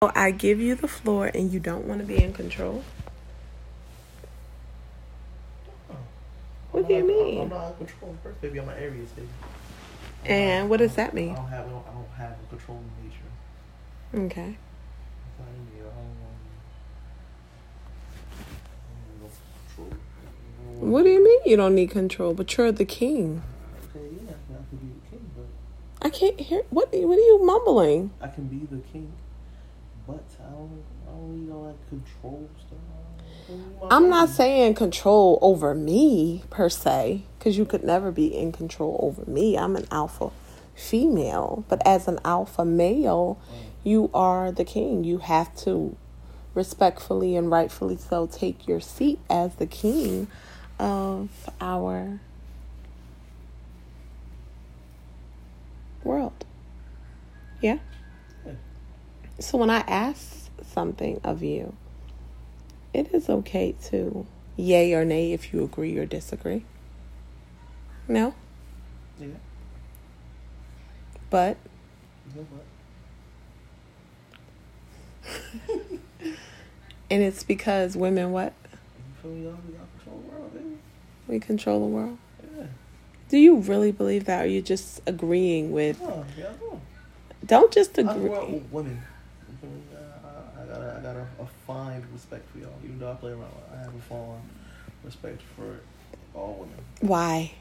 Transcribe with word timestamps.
I 0.00 0.30
give 0.30 0.60
you 0.60 0.76
the 0.76 0.86
floor 0.86 1.26
and 1.34 1.52
you 1.52 1.58
don't 1.58 1.84
want 1.84 2.00
to 2.00 2.06
be 2.06 2.22
in 2.22 2.32
control? 2.32 2.84
What 6.70 6.86
do 6.86 6.94
you 6.94 7.00
not- 7.00 7.08
mean? 7.08 7.40
I'm 7.40 7.48
not 7.48 7.70
in 7.72 7.86
control 7.86 8.16
first, 8.22 8.40
baby. 8.40 8.60
I'm 8.60 8.68
an 8.68 8.78
Aries, 8.78 9.10
baby. 9.10 9.26
And 10.24 10.70
what 10.70 10.76
does 10.76 10.94
that 10.94 11.14
mean? 11.14 11.30
I 11.32 11.34
don't 11.34 11.48
have. 11.48 11.66
I 11.66 11.70
don't, 11.70 11.84
I 11.88 11.92
don't 11.94 12.10
have 12.16 12.30
a 12.30 12.48
controlling 12.48 12.84
nature. 13.02 14.26
Okay. 14.26 14.56
It's 14.56 15.38
not 15.40 15.48
in 15.48 15.64
me. 15.66 15.80
I 15.80 15.82
don't 15.82 15.96
want. 15.96 16.38
I 18.38 18.94
don't 19.10 19.20
want 19.20 19.32
no 19.78 19.84
control. 20.76 20.90
What 20.90 21.02
do 21.02 21.08
you 21.08 21.24
mean 21.24 21.40
you 21.44 21.56
don't 21.56 21.74
need 21.74 21.90
control? 21.90 22.34
But 22.34 22.56
you're 22.56 22.70
the 22.70 22.84
king. 22.84 23.42
Okay, 23.90 24.06
yeah, 24.24 24.30
I 24.30 24.62
can 24.68 24.78
be 24.78 24.86
the 24.94 25.10
king, 25.10 25.30
but 25.34 26.06
I 26.06 26.10
can't 26.10 26.38
hear. 26.38 26.62
What? 26.70 26.90
What 26.92 27.18
are 27.18 27.20
you 27.20 27.44
mumbling? 27.44 28.12
I 28.20 28.28
can 28.28 28.44
be 28.46 28.58
the 28.66 28.80
king, 28.92 29.12
but 30.08 30.24
I 30.40 30.50
don't. 30.50 30.82
I 31.06 31.10
don't 31.10 31.40
need 31.40 31.52
all 31.52 31.64
that 31.66 31.88
control 31.88 32.48
stuff. 32.58 32.78
I 32.90 33.52
don't 33.52 33.58
need 33.58 33.80
my 33.80 33.88
I'm 33.94 34.08
not 34.08 34.30
saying 34.30 34.74
control 34.74 35.38
over 35.42 35.74
me 35.74 36.42
per 36.50 36.68
se, 36.68 37.22
because 37.38 37.58
you 37.58 37.66
could 37.66 37.84
never 37.84 38.10
be 38.10 38.26
in 38.26 38.50
control 38.52 38.98
over 39.02 39.30
me. 39.30 39.56
I'm 39.56 39.76
an 39.76 39.86
alpha 39.90 40.30
female, 40.74 41.64
but 41.68 41.86
as 41.86 42.08
an 42.08 42.18
alpha 42.24 42.64
male, 42.64 43.38
mm. 43.50 43.56
you 43.84 44.10
are 44.14 44.50
the 44.50 44.64
king. 44.64 45.04
You 45.04 45.18
have 45.18 45.54
to 45.58 45.96
respectfully 46.54 47.36
and 47.36 47.50
rightfully 47.50 47.96
so 47.96 48.26
take 48.26 48.66
your 48.66 48.80
seat 48.80 49.20
as 49.28 49.54
the 49.56 49.66
king 49.66 50.26
of 50.78 51.28
our 51.60 52.18
world. 56.02 56.44
Yeah. 57.60 57.78
So 59.38 59.58
when 59.58 59.70
I 59.70 59.80
ask 59.80 60.50
something 60.62 61.20
of 61.22 61.42
you, 61.42 61.74
it 62.92 63.14
is 63.14 63.28
okay 63.28 63.74
to 63.84 64.26
yay 64.56 64.92
or 64.94 65.04
nay 65.04 65.32
if 65.32 65.52
you 65.52 65.62
agree 65.62 65.96
or 65.96 66.06
disagree. 66.06 66.64
No? 68.08 68.34
Yeah. 69.20 69.28
But 71.30 71.56
and 77.10 77.22
it's 77.22 77.42
because 77.44 77.96
women 77.96 78.32
what? 78.32 78.52
You 78.64 79.22
feel 79.22 79.30
me? 79.30 79.42
Y'all, 79.44 79.52
y'all 79.52 79.86
control 79.96 80.22
the 80.24 80.30
world. 80.30 80.78
We 81.28 81.38
control 81.38 81.80
the 81.80 81.86
world. 81.86 82.18
Yeah. 82.56 82.64
Do 83.28 83.38
you 83.38 83.56
really 83.56 83.92
believe 83.92 84.24
that 84.24 84.40
or 84.40 84.44
are 84.44 84.48
you 84.48 84.62
just 84.62 85.02
agreeing 85.06 85.70
with 85.70 86.00
yeah, 86.00 86.46
I 86.46 87.46
don't 87.46 87.70
just 87.70 87.98
I 87.98 88.02
agree 88.02 88.28
with 88.28 88.72
women. 88.72 89.02
You 89.48 89.56
feel 89.60 89.70
me? 89.70 89.82
I, 89.94 90.60
I, 90.60 90.98
I 90.98 91.00
got 91.02 91.16
a, 91.68 91.72
I 91.72 91.76
got 91.76 91.84
a, 91.84 91.84
a 91.84 91.90
fine 92.00 92.06
respect 92.12 92.50
for 92.50 92.58
y'all. 92.58 92.78
Even 92.84 92.98
though 92.98 93.12
I 93.12 93.14
play 93.14 93.32
around, 93.32 93.52
I 93.72 93.78
have 93.78 93.94
a 93.94 94.00
fine 94.00 94.42
respect 95.04 95.42
for 95.56 95.80
all 96.34 96.56
women 96.60 96.84
why? 97.00 97.52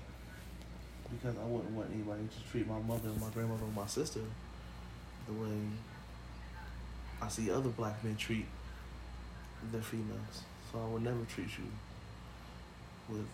because 1.09 1.35
I 1.37 1.45
wouldn't 1.45 1.71
want 1.71 1.89
anybody 1.93 2.23
to 2.27 2.51
treat 2.51 2.67
my 2.67 2.79
mother, 2.79 3.09
my 3.21 3.29
grandmother, 3.33 3.63
or 3.63 3.71
my 3.71 3.87
sister 3.87 4.19
the 5.27 5.33
way 5.33 5.57
I 7.21 7.27
see 7.27 7.51
other 7.51 7.69
black 7.69 8.03
men 8.03 8.15
treat 8.15 8.45
their 9.71 9.81
females. 9.81 10.43
So 10.71 10.79
I 10.79 10.87
would 10.87 11.03
never 11.03 11.23
treat 11.25 11.49
you 11.57 11.65
with 13.09 13.25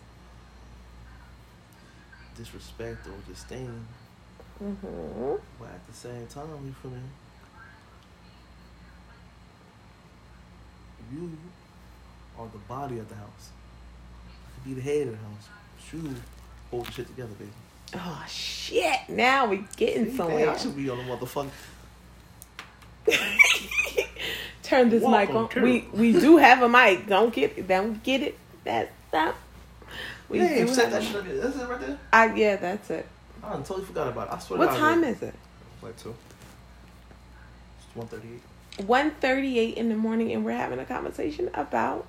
disrespect 2.36 3.06
or 3.06 3.32
disdain. 3.32 3.86
Mm-hmm. 4.62 5.34
But 5.58 5.68
at 5.68 5.86
the 5.86 5.92
same 5.94 6.26
time, 6.26 6.48
you 6.64 6.72
feel 6.80 6.90
me? 6.92 6.98
You 11.12 11.36
are 12.38 12.46
the 12.52 12.58
body 12.58 12.98
of 12.98 13.08
the 13.08 13.14
house. 13.14 13.50
I 14.28 14.54
could 14.54 14.64
be 14.64 14.74
the 14.74 14.80
head 14.82 15.08
of 15.08 15.12
the 15.12 15.18
house. 15.18 15.48
But 15.92 15.98
you 15.98 16.14
hold 16.70 16.86
the 16.86 16.92
shit 16.92 17.06
together, 17.06 17.32
baby. 17.38 17.50
Oh 17.94 18.24
shit! 18.28 19.00
Now 19.08 19.46
we 19.46 19.64
getting 19.76 20.10
See, 20.10 20.16
somewhere. 20.16 20.46
damn, 20.46 20.54
I 20.54 20.58
should 20.58 20.76
be 20.76 20.88
on 20.90 20.98
the 20.98 21.04
motherfucker. 21.04 21.50
Turn 24.62 24.88
this 24.88 25.02
mic 25.02 25.28
Welcome 25.28 25.62
on. 25.62 25.68
We 25.68 25.88
we 25.92 26.12
do 26.12 26.38
have 26.38 26.62
a 26.62 26.68
mic. 26.68 27.06
Don't 27.06 27.32
get 27.32 27.56
it. 27.56 27.68
Don't 27.68 28.02
get 28.02 28.22
it. 28.22 28.38
That's 28.64 28.90
stop. 29.08 29.36
We 30.28 30.38
Damn, 30.38 30.66
set 30.68 30.90
that 30.90 31.02
shit 31.02 31.16
up. 31.16 31.24
That's 31.26 31.56
it 31.56 31.68
right 31.68 31.80
there. 31.80 31.98
I 32.12 32.34
yeah, 32.34 32.56
that's 32.56 32.90
it. 32.90 33.06
I 33.42 33.52
totally 33.56 33.84
forgot 33.84 34.08
about 34.08 34.28
it. 34.28 34.34
I 34.34 34.38
swear 34.38 34.58
What 34.58 34.66
to 34.66 34.72
God, 34.72 34.78
time 34.78 35.04
is 35.04 35.22
it? 35.22 35.34
Like 35.82 35.96
two. 35.98 36.14
It's 37.78 37.94
one 37.96 38.06
thirty-eight. 38.06 38.40
1.38 38.78 39.74
in 39.74 39.88
the 39.88 39.94
morning 39.94 40.32
and 40.32 40.44
we're 40.44 40.52
having 40.56 40.78
a 40.78 40.84
conversation 40.84 41.48
about 41.54 42.06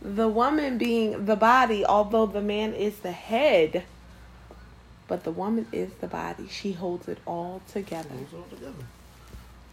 the 0.00 0.28
woman 0.28 0.78
being 0.78 1.26
the 1.26 1.36
body 1.36 1.84
although 1.84 2.26
the 2.26 2.40
man 2.40 2.72
is 2.72 3.00
the 3.00 3.12
head 3.12 3.84
but 5.08 5.24
the 5.24 5.30
woman 5.30 5.66
is 5.72 5.90
the 6.00 6.06
body 6.06 6.46
she 6.48 6.72
holds 6.72 7.08
it 7.08 7.18
all 7.26 7.60
together 7.68 8.08
Moves 8.14 8.32
all 8.34 8.44
together. 8.48 8.72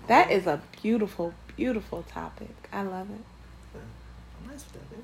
that 0.07 0.31
is 0.31 0.47
a 0.47 0.61
beautiful 0.81 1.33
beautiful 1.55 2.03
topic 2.03 2.49
i 2.73 2.81
love 2.81 3.09
it 3.09 3.21
Yeah. 3.73 3.81
I'm 4.41 4.47
nice 4.51 4.63
with 4.65 4.73
that, 4.73 4.89
baby. 4.89 5.03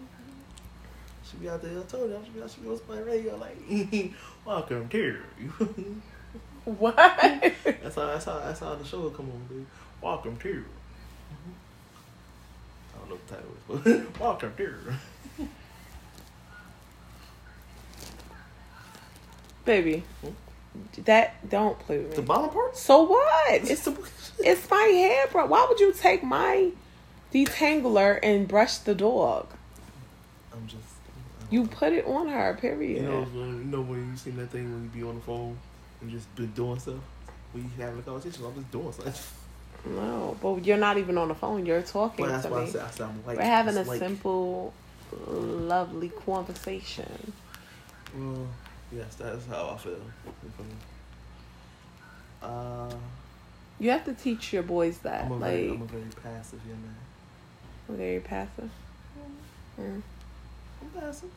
Should 1.30 1.42
be 1.42 1.50
out 1.50 1.62
there. 1.62 1.80
I 1.80 1.84
told 1.84 2.10
you. 2.10 2.18
I 2.18 2.24
should 2.26 2.34
be. 2.36 2.42
I 2.42 2.48
should 2.48 2.64
be 2.64 2.70
on 2.70 2.80
my 2.90 3.00
radio. 3.00 3.38
Like, 3.38 4.12
welcome 4.46 4.90
to. 4.90 5.18
You. 5.40 6.02
what 6.66 6.96
That's 6.98 7.96
how 7.96 8.06
that's 8.08 8.26
how 8.26 8.40
that's 8.40 8.60
how 8.60 8.76
the 8.76 8.84
show 8.84 9.00
will 9.00 9.12
come 9.12 9.28
on, 9.32 9.46
dude. 9.48 9.66
Welcome 10.02 10.36
to. 10.40 10.66
I 12.94 12.98
don't 13.00 13.10
know 13.10 13.16
what 13.16 13.28
the 13.28 13.36
title 13.36 13.94
is, 13.94 14.06
but 14.14 14.20
welcome 14.20 14.54
to. 14.58 14.78
baby 19.66 20.04
that 21.06 21.50
don't 21.50 21.78
play 21.80 21.98
with 22.00 22.10
me. 22.12 22.16
The 22.16 22.22
bottom 22.22 22.50
part? 22.50 22.76
so 22.78 23.04
what 23.04 23.52
It's 23.54 23.70
it's 23.70 23.86
the. 23.86 23.96
it's 24.40 24.70
my 24.70 24.78
hair 24.78 25.28
bro 25.28 25.46
why 25.46 25.66
would 25.70 25.80
you 25.80 25.94
take 25.94 26.24
my 26.24 26.72
detangler 27.34 28.20
and 28.24 28.48
brush 28.48 28.78
the 28.78 28.96
dog 28.96 29.48
I'm 30.54 30.66
just. 30.68 30.84
you 31.50 31.68
put 31.68 31.94
it 31.94 32.06
on 32.06 32.28
her 32.28 32.54
period 32.60 33.04
You 33.04 33.10
know, 33.10 33.28
you 33.34 33.64
know 33.66 33.82
when 33.82 34.12
you 34.12 34.18
seen 34.18 34.36
that 34.38 34.50
thing 34.50 34.72
when 34.74 34.84
you 34.84 34.90
be 34.90 35.04
on 35.08 35.16
the 35.16 35.22
phone 35.22 35.58
and 36.02 36.10
just 36.10 36.34
been 36.36 36.52
doing 36.52 36.80
stuff. 36.80 36.96
You 37.54 37.64
having 37.78 38.00
a 38.00 38.02
conversation, 38.02 38.46
I'm 38.46 38.56
just 38.56 38.72
doing 38.72 38.92
stuff. 38.94 39.38
No, 39.86 40.38
but 40.42 40.64
you're 40.66 40.78
not 40.78 40.98
even 40.98 41.18
on 41.18 41.28
the 41.30 41.36
phone. 41.36 41.66
You're 41.66 41.82
talking 41.82 42.28
that's 42.28 42.46
to 42.46 42.52
why 42.52 42.60
I 42.62 42.66
me. 42.66 42.70
said 42.72 42.82
I 42.82 42.90
said 42.92 43.08
I'm 43.08 43.26
like. 43.26 43.38
We're 43.38 43.44
having 43.44 43.78
a 43.78 43.84
like, 43.84 44.00
simple, 44.00 44.74
lovely 45.28 46.10
conversation. 46.10 47.34
Well, 48.16 48.48
yes, 48.92 49.16
that's 49.16 49.46
how 49.48 49.72
I 49.74 49.78
feel. 49.78 49.98
Uh, 52.44 52.94
You 53.80 53.90
have 53.92 54.06
to 54.06 54.14
teach 54.14 54.54
your 54.54 54.64
boys 54.64 55.00
that. 55.00 55.26
I'm 55.26 55.32
a, 55.32 55.36
like, 55.38 55.52
very, 55.52 55.70
I'm 55.70 55.82
a 55.82 55.86
very 55.86 56.04
passive 56.24 56.60
young 56.68 56.82
man. 56.82 56.96
very 57.98 58.20
passive. 58.20 58.70
Mm. 59.80 60.02
I'm 60.82 61.02
passive. 61.02 61.30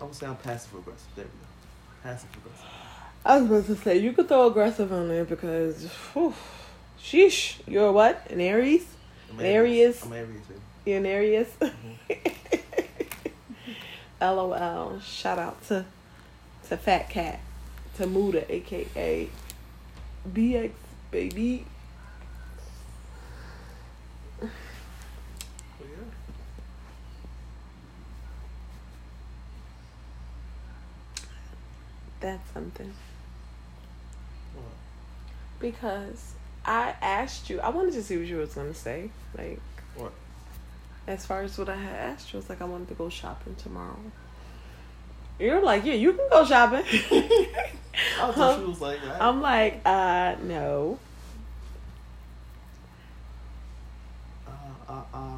I 0.00 0.04
would 0.04 0.14
say 0.14 0.26
I'm 0.26 0.36
passive 0.36 0.74
aggressive. 0.74 1.06
There 1.14 1.24
we 1.26 1.30
go. 1.30 1.46
Passive 2.02 2.30
aggressive. 2.34 2.66
I 3.24 3.36
was 3.36 3.42
supposed 3.44 3.66
to 3.66 3.76
say 3.76 3.98
you 3.98 4.12
could 4.12 4.28
throw 4.28 4.46
aggressive 4.46 4.92
on 4.92 5.08
there 5.08 5.24
because, 5.26 5.84
whew, 6.12 6.32
sheesh, 6.98 7.56
you're 7.66 7.92
what? 7.92 8.26
An 8.30 8.40
Aries? 8.40 8.86
I'm 9.30 9.40
An 9.40 9.46
Aries. 9.46 10.02
I'm 10.04 10.12
Aries, 10.12 10.40
baby. 10.48 10.60
You're 10.86 10.98
an 10.98 11.06
Aries? 11.06 11.46
Mm-hmm. 11.60 12.56
LOL. 14.22 15.00
Shout 15.00 15.38
out 15.38 15.62
to 15.68 15.84
to 16.68 16.76
Fat 16.76 17.10
Cat, 17.10 17.40
to 17.96 18.06
Muda, 18.06 18.50
aka 18.52 19.28
BX 20.32 20.70
baby. 21.10 21.66
That's 32.20 32.52
something. 32.52 32.92
Because 35.60 36.32
I 36.64 36.94
asked 37.00 37.48
you, 37.50 37.60
I 37.60 37.68
wanted 37.68 37.92
to 37.94 38.02
see 38.02 38.16
what 38.16 38.26
you 38.26 38.38
was 38.38 38.54
gonna 38.54 38.74
say. 38.74 39.10
Like, 39.36 39.60
What? 39.96 40.12
as 41.06 41.26
far 41.26 41.42
as 41.42 41.56
what 41.58 41.68
I 41.68 41.76
had 41.76 41.94
asked 41.94 42.32
you, 42.32 42.38
I 42.38 42.40
was 42.40 42.48
like, 42.48 42.60
I 42.60 42.64
wanted 42.64 42.88
to 42.88 42.94
go 42.94 43.08
shopping 43.08 43.54
tomorrow. 43.56 43.98
You're 45.38 45.62
like, 45.62 45.84
yeah, 45.84 45.94
you 45.94 46.12
can 46.12 46.28
go 46.30 46.44
shopping. 46.44 46.84
I 48.20 48.32
thought 48.32 48.58
she 48.58 48.64
was 48.64 48.80
like, 48.80 48.98
I, 49.04 49.28
I'm 49.28 49.40
like, 49.40 49.80
uh, 49.84 50.36
no. 50.42 50.98
uh, 54.46 54.52
uh, 54.88 55.02
uh, 55.14 55.36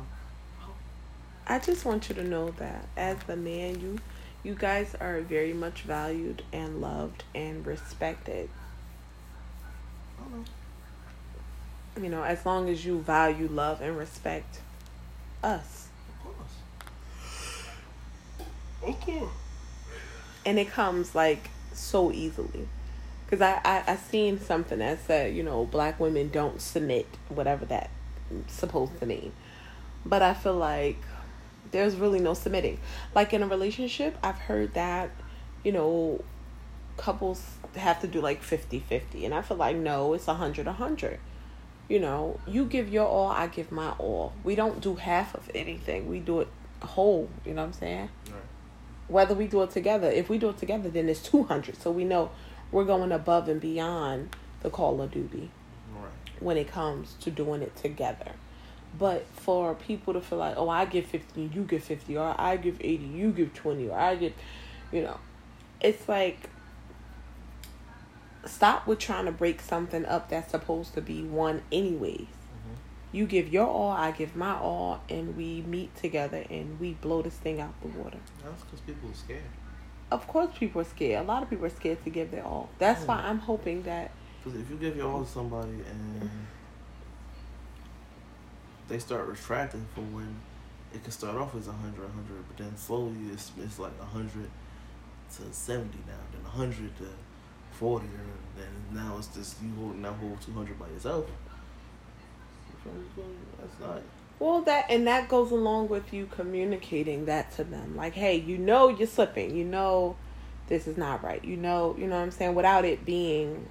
I 1.46 1.58
just 1.58 1.84
want 1.84 2.08
you 2.08 2.14
to 2.16 2.24
know 2.24 2.50
that 2.52 2.86
as 2.96 3.18
the 3.26 3.36
man, 3.36 3.80
you, 3.80 3.98
you 4.42 4.54
guys 4.54 4.94
are 5.00 5.20
very 5.20 5.52
much 5.52 5.82
valued 5.82 6.42
and 6.52 6.80
loved 6.80 7.24
and 7.34 7.64
respected. 7.66 8.48
I 10.18 10.22
don't 10.22 10.38
know. 10.38 10.44
You 12.00 12.08
know, 12.08 12.22
as 12.22 12.46
long 12.46 12.68
as 12.68 12.84
you 12.84 13.00
value, 13.00 13.48
love, 13.48 13.80
and 13.80 13.96
respect 13.96 14.60
us. 15.42 15.88
Of 16.08 16.24
course. 16.24 16.36
Course. 19.04 19.30
and 20.44 20.58
it 20.58 20.70
comes 20.70 21.14
like 21.14 21.50
so 21.72 22.12
easily 22.12 22.68
because 23.24 23.40
I, 23.40 23.60
I 23.64 23.92
i 23.92 23.96
seen 23.96 24.38
something 24.40 24.78
that 24.80 25.00
said 25.06 25.34
you 25.34 25.42
know 25.42 25.64
black 25.64 25.98
women 25.98 26.28
don't 26.28 26.60
submit 26.60 27.06
whatever 27.28 27.64
that 27.66 27.90
supposed 28.48 28.98
to 29.00 29.06
mean 29.06 29.32
but 30.04 30.22
i 30.22 30.34
feel 30.34 30.54
like 30.56 30.98
there's 31.70 31.96
really 31.96 32.18
no 32.18 32.34
submitting 32.34 32.78
like 33.14 33.32
in 33.32 33.42
a 33.42 33.46
relationship 33.46 34.16
i've 34.22 34.38
heard 34.38 34.74
that 34.74 35.10
you 35.64 35.72
know 35.72 36.22
couples 36.96 37.42
have 37.76 38.00
to 38.00 38.06
do 38.06 38.20
like 38.20 38.42
50-50 38.42 39.24
and 39.24 39.32
i 39.34 39.40
feel 39.40 39.56
like 39.56 39.76
no 39.76 40.12
it's 40.12 40.26
100-100 40.26 41.18
you 41.88 41.98
know 42.00 42.38
you 42.46 42.64
give 42.64 42.88
your 42.88 43.06
all 43.06 43.28
i 43.28 43.46
give 43.46 43.70
my 43.72 43.90
all 43.98 44.32
we 44.44 44.54
don't 44.54 44.80
do 44.80 44.94
half 44.94 45.34
of 45.34 45.50
anything 45.54 46.08
we 46.08 46.18
do 46.18 46.40
it 46.40 46.48
whole 46.82 47.28
you 47.44 47.52
know 47.54 47.62
what 47.62 47.66
i'm 47.68 47.72
saying 47.72 48.08
Right. 48.26 48.42
whether 49.08 49.34
we 49.34 49.46
do 49.46 49.62
it 49.62 49.70
together. 49.70 50.08
If 50.10 50.28
we 50.30 50.38
do 50.38 50.48
it 50.50 50.58
together, 50.58 50.88
then 50.88 51.08
it's 51.08 51.20
200. 51.22 51.76
So 51.76 51.90
we 51.90 52.04
know 52.04 52.30
we're 52.70 52.84
going 52.84 53.12
above 53.12 53.48
and 53.48 53.60
beyond 53.60 54.34
the 54.62 54.70
call 54.70 55.02
of 55.02 55.10
duty 55.10 55.50
Right. 55.94 56.10
when 56.40 56.56
it 56.56 56.68
comes 56.68 57.14
to 57.20 57.30
doing 57.30 57.62
it 57.62 57.76
together. 57.76 58.32
But 58.98 59.26
for 59.36 59.74
people 59.74 60.14
to 60.14 60.20
feel 60.20 60.38
like, 60.38 60.54
oh, 60.56 60.68
I 60.68 60.84
give 60.86 61.06
50, 61.06 61.50
you 61.54 61.62
give 61.64 61.84
50, 61.84 62.16
or 62.16 62.34
I 62.38 62.56
give 62.56 62.76
80, 62.80 63.04
you 63.04 63.32
give 63.32 63.52
20, 63.54 63.88
or 63.90 63.98
I 63.98 64.14
give, 64.16 64.32
you 64.90 65.02
know, 65.02 65.18
it's 65.80 66.08
like, 66.08 66.48
stop 68.46 68.86
with 68.86 68.98
trying 68.98 69.26
to 69.26 69.32
break 69.32 69.60
something 69.60 70.04
up 70.06 70.28
that's 70.28 70.50
supposed 70.50 70.94
to 70.94 71.00
be 71.00 71.22
one, 71.22 71.62
anyways. 71.70 72.20
Mm-hmm. 72.20 72.74
You 73.12 73.26
give 73.26 73.52
your 73.52 73.66
all, 73.66 73.90
I 73.90 74.10
give 74.10 74.34
my 74.36 74.54
all, 74.54 75.00
and 75.08 75.36
we 75.36 75.62
meet 75.62 75.94
together 75.96 76.44
and 76.50 76.78
we 76.80 76.92
blow 76.94 77.22
this 77.22 77.34
thing 77.34 77.60
out 77.60 77.80
the 77.80 77.88
water. 77.88 78.18
That's 78.44 78.62
because 78.62 78.80
people 78.80 79.10
are 79.10 79.14
scared. 79.14 79.42
Of 80.10 80.26
course, 80.26 80.50
people 80.58 80.82
are 80.82 80.84
scared. 80.84 81.24
A 81.24 81.26
lot 81.26 81.42
of 81.42 81.50
people 81.50 81.64
are 81.66 81.70
scared 81.70 82.02
to 82.04 82.10
give 82.10 82.30
their 82.30 82.44
all. 82.44 82.68
That's 82.78 83.04
why 83.06 83.16
I'm 83.16 83.38
hoping 83.38 83.82
that. 83.84 84.10
Because 84.42 84.60
if 84.60 84.68
you 84.68 84.76
give 84.76 84.96
your 84.96 85.10
all 85.10 85.24
to 85.24 85.30
somebody 85.30 85.70
and 85.70 86.30
they 88.88 88.98
start 88.98 89.26
retracting 89.26 89.86
for 89.94 90.02
when 90.02 90.36
it 90.92 91.02
can 91.02 91.12
start 91.12 91.36
off 91.36 91.54
as 91.54 91.66
100, 91.66 91.98
100, 91.98 92.48
but 92.48 92.56
then 92.58 92.76
slowly 92.76 93.16
it's, 93.32 93.52
it's 93.58 93.78
like 93.78 93.98
100 93.98 94.50
to 95.36 95.42
70 95.50 95.98
now, 96.06 96.12
then 96.32 96.42
100 96.42 96.96
to 96.98 97.04
40, 97.72 98.06
and 98.06 98.94
now 98.96 99.16
it's 99.18 99.28
just 99.28 99.62
you 99.62 99.72
holding 99.78 100.02
that 100.02 100.12
whole 100.12 100.36
200 100.44 100.78
by 100.78 100.88
yourself. 100.88 101.26
That's 102.84 103.80
not. 103.80 104.02
Well, 104.38 104.62
that 104.62 104.86
and 104.90 105.06
that 105.06 105.28
goes 105.28 105.52
along 105.52 105.88
with 105.88 106.12
you 106.12 106.26
communicating 106.26 107.26
that 107.26 107.52
to 107.52 107.64
them. 107.64 107.96
Like, 107.96 108.14
hey, 108.14 108.36
you 108.36 108.58
know 108.58 108.88
you're 108.88 109.06
slipping. 109.06 109.56
You 109.56 109.64
know 109.64 110.16
this 110.68 110.86
is 110.86 110.96
not 110.96 111.22
right. 111.22 111.44
You 111.44 111.56
know, 111.56 111.94
you 111.98 112.06
know 112.06 112.16
what 112.16 112.22
I'm 112.22 112.30
saying. 112.30 112.54
Without 112.54 112.84
it 112.84 113.04
being 113.04 113.68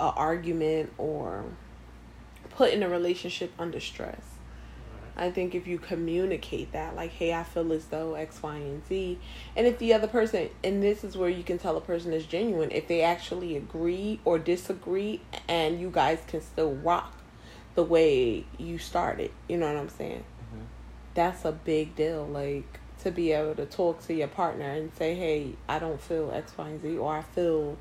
a 0.00 0.04
argument 0.04 0.92
or 0.98 1.44
putting 2.50 2.82
a 2.82 2.88
relationship 2.88 3.52
under 3.58 3.80
stress. 3.80 4.35
I 5.18 5.30
think 5.30 5.54
if 5.54 5.66
you 5.66 5.78
communicate 5.78 6.72
that, 6.72 6.94
like, 6.94 7.10
hey, 7.10 7.32
I 7.32 7.42
feel 7.42 7.72
as 7.72 7.86
though 7.86 8.14
X, 8.14 8.42
Y, 8.42 8.56
and 8.56 8.86
Z, 8.86 9.18
and 9.56 9.66
if 9.66 9.78
the 9.78 9.94
other 9.94 10.08
person, 10.08 10.50
and 10.62 10.82
this 10.82 11.04
is 11.04 11.16
where 11.16 11.30
you 11.30 11.42
can 11.42 11.58
tell 11.58 11.76
a 11.76 11.80
person 11.80 12.12
is 12.12 12.26
genuine, 12.26 12.70
if 12.70 12.86
they 12.86 13.00
actually 13.00 13.56
agree 13.56 14.20
or 14.26 14.38
disagree, 14.38 15.22
and 15.48 15.80
you 15.80 15.90
guys 15.90 16.18
can 16.26 16.42
still 16.42 16.74
rock 16.74 17.14
the 17.74 17.82
way 17.82 18.44
you 18.58 18.78
started, 18.78 19.30
you 19.48 19.56
know 19.56 19.66
what 19.66 19.76
I'm 19.76 19.88
saying? 19.88 20.24
Mm-hmm. 20.44 20.64
That's 21.14 21.44
a 21.46 21.52
big 21.52 21.96
deal. 21.96 22.26
Like, 22.26 22.80
to 23.02 23.10
be 23.10 23.32
able 23.32 23.54
to 23.54 23.66
talk 23.66 24.02
to 24.06 24.14
your 24.14 24.28
partner 24.28 24.70
and 24.70 24.92
say, 24.94 25.14
hey, 25.14 25.54
I 25.68 25.78
don't 25.78 26.00
feel 26.00 26.30
X, 26.32 26.52
Y, 26.58 26.68
and 26.68 26.82
Z, 26.82 26.98
or 26.98 27.16
I 27.16 27.22
feel 27.22 27.78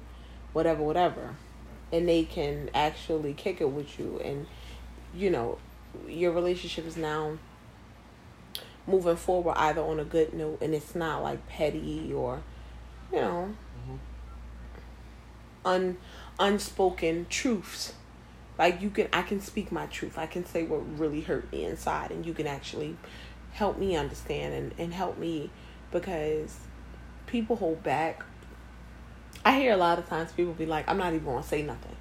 whatever, 0.53 0.83
whatever. 0.83 1.35
And 1.91 2.07
they 2.07 2.23
can 2.23 2.69
actually 2.73 3.33
kick 3.33 3.59
it 3.59 3.69
with 3.69 3.99
you, 3.99 4.21
and, 4.23 4.47
you 5.13 5.29
know, 5.29 5.57
your 6.07 6.31
relationship 6.31 6.85
is 6.85 6.97
now 6.97 7.37
moving 8.87 9.15
forward 9.15 9.53
either 9.57 9.81
on 9.81 9.99
a 9.99 10.03
good 10.05 10.33
note 10.33 10.59
and 10.61 10.73
it's 10.75 10.93
not 10.95 11.23
like 11.23 11.47
petty 11.47 12.13
or 12.13 12.41
you 13.11 13.19
know 13.19 13.55
Mm-hmm. 13.87 13.97
un 15.65 15.97
unspoken 16.39 17.25
truths. 17.29 17.93
Like 18.57 18.81
you 18.81 18.89
can 18.89 19.07
i 19.13 19.21
can 19.21 19.41
speak 19.41 19.71
my 19.71 19.85
truth. 19.87 20.17
I 20.17 20.27
can 20.27 20.45
say 20.45 20.63
what 20.63 20.97
really 20.97 21.21
hurt 21.21 21.51
me 21.51 21.65
inside 21.65 22.11
and 22.11 22.25
you 22.25 22.33
can 22.33 22.47
actually 22.47 22.97
help 23.53 23.77
me 23.77 23.95
understand 23.95 24.53
and, 24.53 24.73
and 24.77 24.93
help 24.93 25.17
me 25.17 25.49
because 25.91 26.57
people 27.27 27.55
hold 27.57 27.83
back. 27.83 28.23
I 29.43 29.59
hear 29.59 29.73
a 29.73 29.77
lot 29.77 29.99
of 29.99 30.07
times 30.07 30.31
people 30.31 30.53
be 30.53 30.65
like 30.65 30.87
i'm 30.89 30.97
not 30.97 31.13
even 31.13 31.25
gonna 31.25 31.43
say 31.43 31.61
nothing 31.61 31.95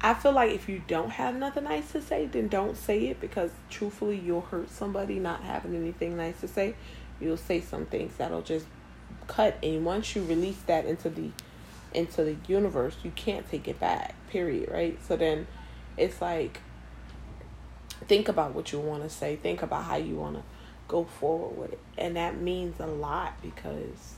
I 0.00 0.14
feel 0.14 0.32
like 0.32 0.52
if 0.52 0.68
you 0.68 0.82
don't 0.86 1.10
have 1.10 1.34
nothing 1.34 1.64
nice 1.64 1.90
to 1.92 2.00
say, 2.00 2.26
then 2.26 2.48
don't 2.48 2.76
say 2.76 3.08
it 3.08 3.20
because 3.20 3.50
truthfully, 3.68 4.16
you'll 4.16 4.42
hurt 4.42 4.70
somebody 4.70 5.18
not 5.18 5.42
having 5.42 5.74
anything 5.74 6.16
nice 6.16 6.40
to 6.40 6.48
say. 6.48 6.74
You'll 7.20 7.36
say 7.36 7.60
some 7.60 7.86
things 7.86 8.12
that'll 8.16 8.42
just 8.42 8.66
cut, 9.26 9.56
and 9.62 9.84
once 9.84 10.14
you 10.14 10.22
release 10.22 10.60
that 10.66 10.86
into 10.86 11.10
the 11.10 11.30
into 11.92 12.22
the 12.22 12.36
universe, 12.46 12.96
you 13.02 13.10
can't 13.10 13.48
take 13.50 13.66
it 13.66 13.80
back. 13.80 14.14
Period. 14.30 14.70
Right. 14.70 14.98
So 15.04 15.16
then, 15.16 15.48
it's 15.96 16.20
like 16.22 16.60
think 18.06 18.28
about 18.28 18.54
what 18.54 18.72
you 18.72 18.78
want 18.78 19.02
to 19.02 19.10
say. 19.10 19.34
Think 19.34 19.62
about 19.62 19.84
how 19.84 19.96
you 19.96 20.14
want 20.14 20.36
to 20.36 20.42
go 20.86 21.04
forward 21.04 21.58
with 21.58 21.72
it, 21.72 21.80
and 21.96 22.14
that 22.16 22.40
means 22.40 22.78
a 22.78 22.86
lot 22.86 23.34
because 23.42 24.14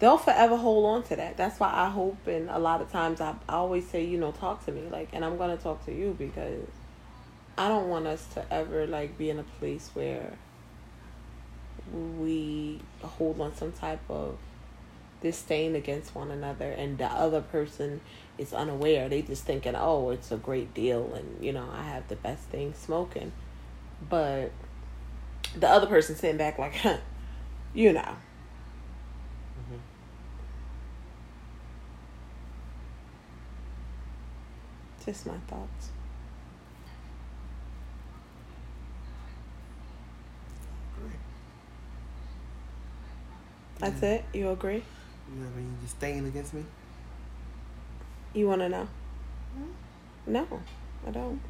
they'll 0.00 0.18
forever 0.18 0.56
hold 0.56 0.86
on 0.86 1.02
to 1.04 1.16
that. 1.16 1.36
That's 1.36 1.60
why 1.60 1.70
I 1.72 1.88
hope, 1.88 2.26
and 2.26 2.50
a 2.50 2.58
lot 2.58 2.80
of 2.80 2.90
times 2.90 3.20
I, 3.20 3.36
I 3.48 3.54
always 3.54 3.86
say, 3.86 4.04
you 4.04 4.18
know, 4.18 4.32
talk 4.32 4.64
to 4.66 4.72
me, 4.72 4.82
like, 4.90 5.10
and 5.12 5.24
I'm 5.24 5.38
gonna 5.38 5.56
talk 5.56 5.84
to 5.86 5.94
you 5.94 6.16
because 6.18 6.66
I 7.56 7.68
don't 7.68 7.88
want 7.88 8.06
us 8.06 8.26
to 8.34 8.52
ever 8.52 8.86
like 8.86 9.16
be 9.16 9.30
in 9.30 9.38
a 9.38 9.44
place 9.60 9.90
where 9.94 10.32
we 12.18 12.80
hold 13.02 13.40
on 13.40 13.54
some 13.54 13.72
type 13.72 14.00
of 14.08 14.36
disdain 15.20 15.74
against 15.74 16.14
one 16.14 16.30
another, 16.30 16.70
and 16.70 16.98
the 16.98 17.06
other 17.06 17.40
person 17.42 18.00
is 18.38 18.52
unaware. 18.52 19.08
They 19.08 19.22
just 19.22 19.44
thinking, 19.44 19.74
oh, 19.76 20.10
it's 20.10 20.32
a 20.32 20.36
great 20.36 20.72
deal, 20.74 21.12
and 21.14 21.44
you 21.44 21.52
know, 21.52 21.68
I 21.72 21.82
have 21.84 22.08
the 22.08 22.16
best 22.16 22.44
thing 22.44 22.74
smoking, 22.74 23.32
but 24.08 24.50
the 25.56 25.68
other 25.68 25.86
person 25.86 26.16
sitting 26.16 26.36
back 26.38 26.58
like, 26.58 26.74
huh, 26.76 26.98
you 27.74 27.92
know. 27.92 28.00
Mm-hmm. 29.60 29.76
Just 35.04 35.26
my 35.26 35.38
thoughts. 35.48 35.90
Great. 41.00 41.12
That's 43.78 44.02
Yeah. 44.02 44.08
it. 44.10 44.24
You 44.32 44.50
agree? 44.50 44.82
You 45.34 45.42
have 45.44 45.56
any 45.56 45.66
disdain 45.80 46.26
against 46.26 46.52
me? 46.54 46.64
You 48.34 48.48
want 48.48 48.60
to 48.60 48.68
know? 48.68 48.88
Hmm? 49.54 50.32
No, 50.32 50.46
I 51.06 51.10
don't. 51.10 51.40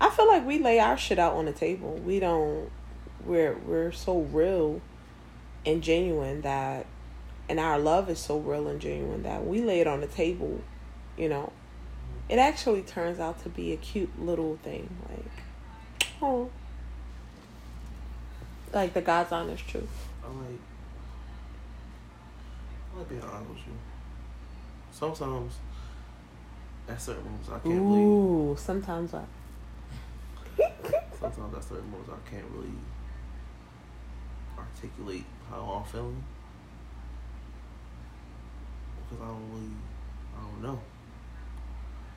I 0.00 0.10
feel 0.10 0.26
like 0.26 0.46
we 0.46 0.58
lay 0.58 0.78
our 0.80 0.96
shit 0.96 1.18
out 1.18 1.34
on 1.34 1.44
the 1.44 1.52
table. 1.52 1.94
We 2.04 2.20
don't. 2.20 2.70
We're 3.24 3.54
we're 3.54 3.92
so 3.92 4.20
real 4.20 4.80
and 5.66 5.82
genuine 5.82 6.40
that, 6.40 6.86
and 7.50 7.60
our 7.60 7.78
love 7.78 8.08
is 8.08 8.18
so 8.18 8.38
real 8.38 8.66
and 8.66 8.80
genuine 8.80 9.22
that 9.24 9.46
we 9.46 9.60
lay 9.60 9.80
it 9.80 9.86
on 9.86 10.00
the 10.00 10.06
table. 10.06 10.62
You 11.18 11.28
know, 11.28 11.52
it 12.30 12.38
actually 12.38 12.82
turns 12.82 13.18
out 13.18 13.42
to 13.42 13.48
be 13.48 13.72
a 13.72 13.76
cute 13.76 14.24
little 14.24 14.56
thing. 14.62 14.88
Like, 15.08 15.42
oh, 16.22 16.48
like 18.72 18.94
the 18.94 19.00
God's 19.00 19.32
honest 19.32 19.66
truth. 19.66 19.88
I 20.22 20.28
like. 20.28 20.60
I 22.94 22.98
like 22.98 23.08
being 23.08 23.20
honest 23.20 23.48
with 23.48 23.58
you. 23.58 23.72
Sometimes, 24.92 25.54
at 26.88 27.02
certain 27.02 27.24
moments, 27.24 27.48
I 27.48 27.58
can't 27.58 27.74
really. 27.74 28.00
Ooh, 28.00 28.56
sometimes 28.56 29.12
I. 29.12 29.24
Sometimes 31.18 31.56
at 31.56 31.64
certain 31.64 31.90
moments, 31.90 32.10
I 32.10 32.30
can't 32.30 32.46
really 32.52 32.72
articulate 34.56 35.24
how 35.50 35.82
I'm 35.84 35.90
feeling 35.90 36.24
because 39.10 39.24
I 39.24 39.28
don't 39.28 39.50
really, 39.50 39.74
I 40.36 40.40
don't 40.42 40.62
know. 40.62 40.80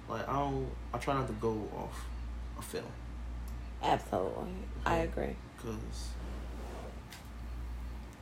Like 0.10 0.28
I 0.28 0.34
don't, 0.34 0.68
I 0.94 0.98
try 0.98 1.14
not 1.16 1.28
to 1.28 1.34
go 1.34 1.68
off 1.76 2.06
a 2.60 2.62
feeling 2.62 2.86
Absolutely, 3.82 4.52
I 4.86 4.96
agree. 4.98 5.36
because 5.58 5.76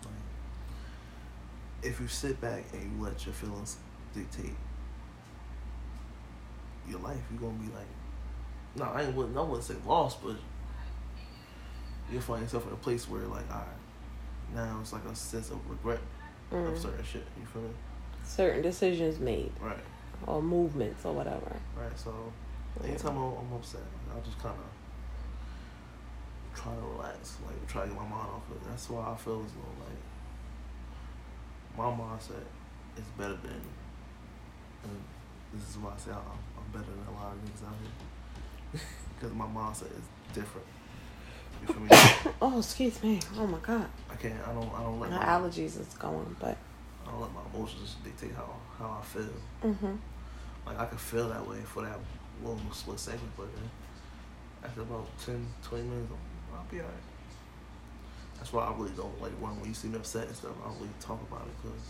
like, 0.03 0.13
if 1.83 1.99
you 1.99 2.07
sit 2.07 2.39
back 2.41 2.63
and 2.73 2.81
you 2.97 3.03
let 3.03 3.25
your 3.25 3.33
feelings 3.33 3.77
dictate 4.13 4.55
your 6.89 6.99
life. 6.99 7.19
You're 7.31 7.41
gonna 7.41 7.61
be 7.63 7.71
like, 7.73 7.85
no, 8.75 8.85
I 8.85 9.03
ain't 9.03 9.15
wouldn't 9.15 9.37
I 9.37 9.41
wouldn't 9.41 9.63
say 9.63 9.75
lost, 9.85 10.21
but 10.23 10.35
you'll 12.11 12.21
find 12.21 12.41
yourself 12.41 12.67
in 12.67 12.73
a 12.73 12.77
place 12.77 13.07
where 13.09 13.21
like, 13.23 13.49
right, 13.49 13.65
now 14.55 14.77
it's 14.81 14.93
like 14.93 15.05
a 15.05 15.15
sense 15.15 15.49
of 15.51 15.57
regret 15.69 15.99
Mm. 16.51 16.69
of 16.69 16.77
certain 16.77 17.05
shit. 17.05 17.23
You 17.39 17.45
feel 17.45 17.61
me? 17.61 17.69
Certain 18.25 18.61
decisions 18.61 19.19
made 19.19 19.53
Right, 19.61 19.77
or 20.27 20.41
movements 20.41 21.05
or 21.05 21.13
whatever. 21.13 21.55
Right. 21.81 21.99
So 21.99 22.13
anytime 22.83 23.17
I'm, 23.17 23.33
I'm 23.37 23.53
upset, 23.53 23.81
I'll 24.13 24.21
just 24.21 24.37
kind 24.39 24.55
of 24.55 24.65
try 26.59 26.73
to 26.73 26.81
relax, 26.81 27.37
like 27.45 27.67
try 27.67 27.81
to 27.83 27.87
get 27.87 27.95
my 27.97 28.03
mind 28.03 28.29
off 28.29 28.49
of 28.49 28.57
it. 28.57 28.63
That's 28.69 28.89
why 28.89 29.11
I 29.11 29.15
feel 29.15 29.43
as 29.45 29.51
though 29.53 29.75
like 29.83 30.01
my 31.77 31.85
mindset 32.03 32.45
is 32.97 33.05
better 33.17 33.35
than, 33.35 33.61
and 34.83 35.03
this 35.53 35.69
is 35.69 35.77
why 35.77 35.93
I 35.93 35.97
say 35.97 36.11
I'm, 36.11 36.17
I'm 36.57 36.71
better 36.71 36.91
than 36.91 37.07
a 37.07 37.11
lot 37.17 37.33
of 37.33 37.39
niggas 37.39 37.63
out 37.67 37.75
here 37.81 37.91
because 39.15 39.33
my 39.35 39.45
mindset 39.45 39.91
is 39.91 40.05
different. 40.33 40.67
You 41.61 41.67
feel 41.67 41.81
me? 41.81 41.89
Oh, 42.41 42.57
excuse 42.57 43.03
me. 43.03 43.19
Oh 43.37 43.45
my 43.45 43.59
God. 43.59 43.87
I 44.09 44.15
can't. 44.15 44.33
I 44.47 44.53
don't. 44.53 44.73
I 44.73 44.81
don't 44.81 44.99
let 44.99 45.11
My 45.11 45.17
my, 45.17 45.25
allergies 45.25 45.79
is 45.79 45.93
going, 45.99 46.35
but. 46.39 46.57
I 47.05 47.11
don't 47.11 47.21
let 47.21 47.31
my 47.33 47.41
emotions 47.53 47.97
dictate 48.03 48.33
how 48.33 48.49
how 48.79 48.97
I 48.99 49.03
feel. 49.05 49.29
Mm-hmm. 49.63 49.95
Like 50.65 50.79
I 50.79 50.85
could 50.85 50.99
feel 50.99 51.29
that 51.29 51.47
way 51.47 51.59
for 51.61 51.83
that 51.83 51.99
little 52.41 52.59
split 52.71 52.99
second, 52.99 53.31
but 53.37 53.47
then 53.55 53.69
after 54.63 54.81
about 54.81 55.07
10, 55.25 55.45
20 55.63 55.83
minutes, 55.83 56.11
I'll, 56.53 56.63
be 56.69 56.77
alright. 56.77 56.93
That's 58.37 58.53
why 58.53 58.65
I 58.65 58.75
really 58.77 58.91
don't 58.91 59.21
like 59.21 59.31
when 59.33 59.59
when 59.59 59.69
you 59.69 59.73
see 59.73 59.87
me 59.87 59.97
upset 59.97 60.27
and 60.27 60.35
stuff. 60.35 60.51
I 60.63 60.67
don't 60.67 60.77
really 60.77 60.89
talk 60.99 61.19
about 61.29 61.41
it 61.41 61.53
because 61.61 61.81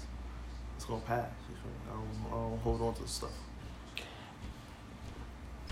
it's 0.75 0.85
gonna 0.85 1.01
pass. 1.01 1.29
You 1.49 1.55
feel 1.55 1.71
me? 1.71 1.77
I 1.89 1.93
don't, 1.93 2.33
I 2.33 2.49
don't 2.49 2.59
hold 2.59 2.81
on 2.81 2.93
to 2.95 3.07
stuff. 3.07 3.31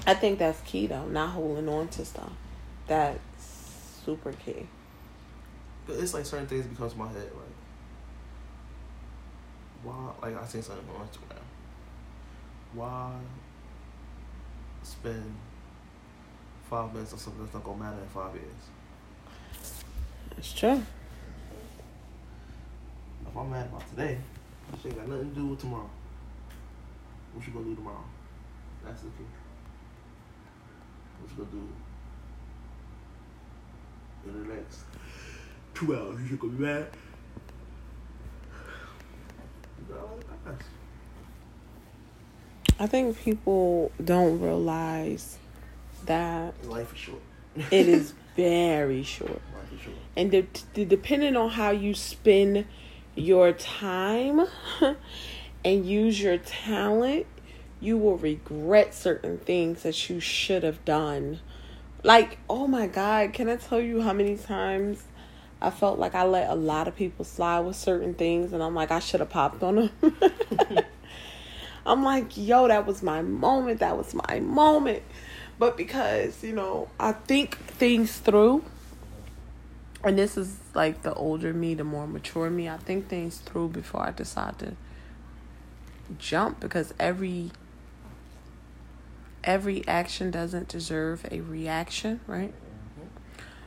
I 0.05 0.13
think 0.13 0.39
that's 0.39 0.61
key 0.61 0.87
though, 0.87 1.05
not 1.07 1.29
holding 1.29 1.69
on 1.69 1.87
to 1.89 2.05
stuff. 2.05 2.31
That's 2.87 3.19
super 4.05 4.31
key. 4.33 4.67
But 5.85 5.97
it's 5.97 6.13
like 6.13 6.25
certain 6.25 6.47
things 6.47 6.65
become 6.65 6.91
my 6.97 7.07
head. 7.07 7.29
Like 7.33 7.55
why? 9.83 10.11
Like 10.21 10.41
I 10.41 10.45
seen 10.45 10.61
something 10.61 10.85
on 10.95 11.07
Instagram. 11.07 11.41
Why 12.73 13.13
spend 14.83 15.35
five 16.69 16.93
minutes 16.93 17.13
on 17.13 17.19
something 17.19 17.41
that's 17.41 17.53
not 17.53 17.63
gonna 17.63 17.83
matter 17.83 18.01
in 18.01 18.07
five 18.09 18.35
years? 18.35 18.69
It's 20.37 20.53
true. 20.53 20.83
If 23.27 23.35
I'm 23.35 23.49
mad 23.49 23.67
about 23.67 23.89
today, 23.89 24.19
this 24.71 24.85
ain't 24.85 24.97
got 24.97 25.07
nothing 25.07 25.29
to 25.29 25.35
do 25.35 25.47
with 25.47 25.59
tomorrow. 25.59 25.89
What 27.33 27.45
you 27.45 27.53
gonna 27.53 27.65
do 27.65 27.75
tomorrow? 27.75 28.03
That's 28.85 29.01
the 29.01 29.09
key. 29.09 29.23
What 31.19 31.31
you 31.31 31.37
gonna 31.37 31.51
do 31.51 31.69
in 34.29 34.47
the 34.47 34.55
next 34.55 34.79
two 35.73 35.95
hours? 35.95 36.19
You 36.29 36.37
gonna 36.37 36.53
be 36.53 36.63
mad? 36.63 36.87
You 39.79 39.85
gotta 39.93 40.05
let 40.05 40.19
it 40.19 40.45
pass. 40.45 40.78
I 42.79 42.87
think 42.87 43.19
people 43.19 43.91
don't 44.03 44.39
realize 44.39 45.37
that 46.05 46.53
Life 46.65 46.93
is 46.93 46.99
short. 46.99 47.21
it 47.71 47.87
is 47.87 48.13
very 48.37 49.03
short. 49.03 49.29
Life 49.31 49.73
is 49.73 49.81
short. 49.81 49.97
And 50.15 50.31
de- 50.31 50.47
de- 50.73 50.85
depending 50.85 51.35
on 51.35 51.49
how 51.49 51.71
you 51.71 51.93
spend 51.93 52.65
your 53.15 53.51
time 53.51 54.45
and 55.65 55.85
use 55.85 56.21
your 56.21 56.37
talent, 56.37 57.25
you 57.81 57.97
will 57.97 58.17
regret 58.17 58.93
certain 58.93 59.37
things 59.39 59.83
that 59.83 60.09
you 60.09 60.19
should 60.21 60.63
have 60.63 60.83
done. 60.85 61.41
Like, 62.03 62.37
oh 62.49 62.65
my 62.65 62.87
God, 62.87 63.33
can 63.33 63.49
I 63.49 63.57
tell 63.57 63.81
you 63.81 64.01
how 64.01 64.13
many 64.13 64.37
times 64.37 65.03
I 65.61 65.69
felt 65.69 65.99
like 65.99 66.15
I 66.15 66.23
let 66.23 66.49
a 66.49 66.55
lot 66.55 66.87
of 66.87 66.95
people 66.95 67.25
slide 67.25 67.59
with 67.59 67.75
certain 67.75 68.13
things 68.13 68.53
and 68.53 68.63
I'm 68.63 68.73
like, 68.73 68.89
I 68.91 68.99
should 68.99 69.19
have 69.19 69.29
popped 69.29 69.61
on 69.63 69.75
them. 69.75 69.91
I'm 71.85 72.03
like, 72.03 72.37
yo, 72.37 72.67
that 72.67 72.85
was 72.85 73.01
my 73.01 73.21
moment. 73.21 73.79
That 73.79 73.97
was 73.97 74.13
my 74.13 74.39
moment. 74.39 75.03
But 75.57 75.75
because, 75.75 76.43
you 76.43 76.53
know, 76.53 76.89
I 76.99 77.11
think 77.11 77.57
things 77.57 78.17
through, 78.17 78.63
and 80.03 80.17
this 80.17 80.37
is 80.37 80.57
like 80.73 81.01
the 81.01 81.13
older 81.13 81.53
me, 81.53 81.73
the 81.73 81.83
more 81.83 82.07
mature 82.07 82.49
me, 82.49 82.69
I 82.69 82.77
think 82.77 83.09
things 83.09 83.39
through 83.39 83.69
before 83.69 84.01
I 84.01 84.11
decide 84.11 84.57
to 84.59 84.75
jump 86.17 86.59
because 86.59 86.93
every 86.99 87.51
every 89.43 89.87
action 89.87 90.31
doesn't 90.31 90.67
deserve 90.67 91.25
a 91.31 91.41
reaction, 91.41 92.19
right? 92.27 92.51
Mm-hmm. 92.51 93.07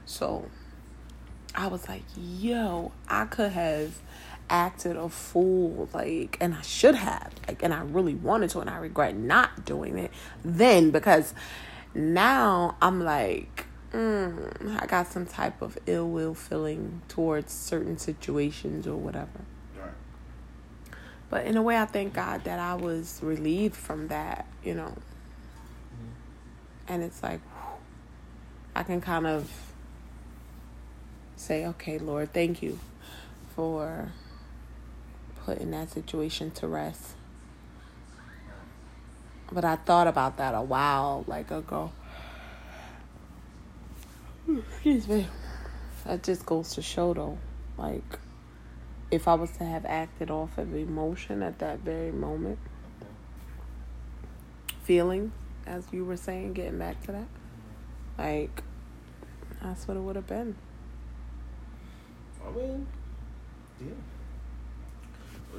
So 0.07 0.47
I 1.55 1.67
was 1.67 1.89
like, 1.89 2.03
yo, 2.17 2.93
I 3.09 3.27
could 3.27 3.53
have 3.53 3.99
acted 4.53 4.97
a 4.97 5.09
fool, 5.09 5.89
like, 5.95 6.37
and 6.41 6.55
I 6.55 6.61
should 6.61 6.95
have, 6.95 7.33
like, 7.49 7.63
and 7.63 7.73
I 7.73 7.81
really 7.81 8.15
wanted 8.15 8.51
to, 8.51 8.61
and 8.61 8.69
I 8.69 8.77
regret 8.77 9.17
not 9.17 9.65
doing 9.65 9.99
it 9.99 10.13
then 10.45 10.91
because 10.91 11.33
now 11.95 12.77
I'm 12.83 13.03
like, 13.03 13.67
mm, 13.93 14.81
I 14.81 14.87
got 14.87 15.07
some 15.07 15.25
type 15.25 15.63
of 15.63 15.79
ill 15.87 16.07
will 16.09 16.35
feeling 16.35 17.01
towards 17.09 17.51
certain 17.51 17.97
situations 17.97 18.87
or 18.87 18.97
whatever. 18.97 19.41
Right. 19.81 19.91
But 21.31 21.47
in 21.47 21.57
a 21.57 21.63
way, 21.63 21.79
I 21.79 21.87
thank 21.87 22.13
God 22.13 22.45
that 22.45 22.59
I 22.59 22.75
was 22.75 23.21
relieved 23.23 23.75
from 23.75 24.09
that, 24.09 24.47
you 24.63 24.75
know. 24.75 24.95
And 26.89 27.03
it's 27.03 27.23
like, 27.23 27.41
whew, 27.41 27.79
I 28.77 28.83
can 28.83 29.01
kind 29.01 29.27
of 29.27 29.51
say, 31.37 31.65
okay, 31.65 31.99
Lord, 31.99 32.35
thank 32.35 32.61
you 32.61 32.79
for 33.55 34.13
putting 35.45 35.71
that 35.73 35.91
situation 35.91 36.51
to 36.53 36.67
rest. 36.67 37.15
But 39.51 39.65
I 39.65 39.77
thought 39.77 40.07
about 40.07 40.39
that 40.39 40.55
a 40.55 40.63
while 40.63 41.25
like 41.27 41.51
ago. 41.51 41.93
Excuse 44.49 45.09
me. 45.09 45.27
That 46.05 46.23
just 46.23 46.47
goes 46.47 46.75
to 46.75 46.83
show 46.83 47.15
though, 47.15 47.39
like 47.79 48.19
if 49.11 49.29
I 49.29 49.35
was 49.35 49.51
to 49.59 49.65
have 49.65 49.85
acted 49.85 50.31
off 50.31 50.57
of 50.57 50.75
emotion 50.75 51.43
at 51.43 51.59
that 51.59 51.81
very 51.81 52.11
moment, 52.11 52.59
feeling, 54.83 55.33
as 55.67 55.85
you 55.93 56.05
were 56.05 56.17
saying, 56.17 56.55
getting 56.55 56.79
back 56.79 57.01
to 57.03 57.13
that, 57.13 57.29
like 58.19 58.63
that's 59.63 59.87
what 59.87 59.97
it 59.97 60.01
would 60.01 60.17
have 60.17 60.27
been. 60.27 60.57
I 62.45 62.51
mean, 62.51 62.87
yeah. 63.81 63.93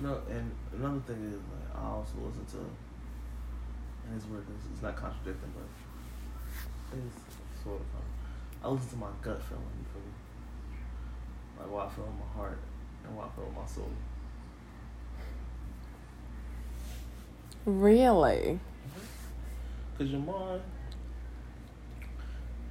No, 0.03 0.19
and 0.29 0.51
another 0.75 0.99
thing 1.07 1.23
is 1.31 1.35
like 1.47 1.81
I 1.81 1.87
also 1.87 2.15
listen 2.27 2.45
to, 2.45 2.57
and 2.59 4.17
it's 4.17 4.25
weird. 4.25 4.43
It's, 4.53 4.65
it's 4.73 4.81
not 4.83 4.97
contradicting, 4.97 5.53
but 5.55 6.97
it's 6.99 7.63
sort 7.63 7.79
of. 7.79 7.87
I 8.61 8.67
listen 8.69 8.89
to 8.89 8.95
my 8.97 9.07
gut 9.21 9.41
feeling. 9.41 9.63
You 9.79 9.85
feel 9.93 10.01
me? 10.01 10.11
Like 11.57 11.71
what 11.71 11.87
I 11.87 11.89
feel 11.89 12.03
in 12.05 12.19
my 12.19 12.33
heart 12.35 12.59
and 13.05 13.15
what 13.15 13.27
I 13.27 13.35
feel 13.35 13.47
in 13.47 13.55
my 13.55 13.65
soul. 13.65 13.89
Really? 17.65 18.59
Mm-hmm. 18.59 19.97
Cause 19.97 20.07
your 20.09 20.19
mind, 20.19 20.61